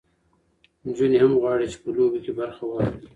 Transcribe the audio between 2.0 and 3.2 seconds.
کې برخه واخلي.